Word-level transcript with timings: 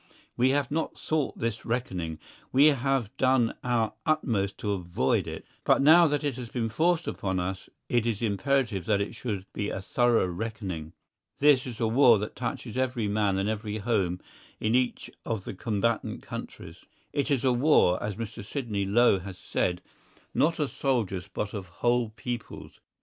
We 0.35 0.49
have 0.49 0.71
not 0.71 0.97
sought 0.97 1.37
this 1.37 1.63
reckoning, 1.63 2.17
we 2.51 2.71
have 2.73 3.15
done 3.17 3.53
our 3.63 3.93
utmost 4.03 4.57
to 4.57 4.71
avoid 4.71 5.27
it; 5.27 5.45
but 5.63 5.79
now 5.79 6.07
that 6.07 6.23
it 6.23 6.37
has 6.37 6.49
been 6.49 6.69
forced 6.69 7.05
upon 7.05 7.39
us 7.39 7.69
it 7.87 8.07
is 8.07 8.19
imperative 8.23 8.85
that 8.85 8.99
it 8.99 9.13
should 9.13 9.45
be 9.53 9.69
a 9.69 9.79
thorough 9.79 10.25
reckoning. 10.25 10.93
This 11.37 11.67
is 11.67 11.79
a 11.79 11.87
war 11.87 12.17
that 12.17 12.35
touches 12.35 12.77
every 12.77 13.07
man 13.07 13.37
and 13.37 13.47
every 13.47 13.77
home 13.77 14.19
in 14.59 14.73
each 14.73 15.11
of 15.23 15.43
the 15.43 15.53
combatant 15.53 16.23
countries. 16.23 16.77
It 17.13 17.29
is 17.29 17.43
a 17.43 17.53
war, 17.53 18.01
as 18.01 18.15
Mr. 18.15 18.43
Sidney 18.43 18.85
Low 18.85 19.19
has 19.19 19.37
said, 19.37 19.83
not 20.33 20.57
of 20.57 20.71
soldiers 20.71 21.29
but 21.31 21.53
of 21.53 21.67
whole 21.67 22.09
peoples. 22.09 22.79